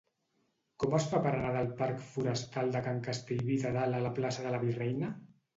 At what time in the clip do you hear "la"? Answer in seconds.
4.07-4.15, 4.57-4.65